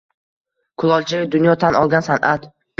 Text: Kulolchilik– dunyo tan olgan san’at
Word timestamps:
Kulolchilik– 0.85 1.31
dunyo 1.37 1.55
tan 1.67 1.81
olgan 1.85 2.11
san’at 2.11 2.53